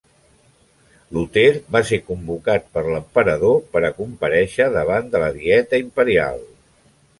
Luter 1.17 1.43
va 1.75 1.81
ser 1.89 1.99
convocat 2.07 2.65
per 2.79 2.83
l'Emperador 2.89 3.61
per 3.77 3.85
a 3.89 3.93
comparèixer 4.01 4.69
davant 4.81 5.15
de 5.15 5.25
la 5.27 5.31
Dieta 5.39 5.85
Imperial. 5.87 6.45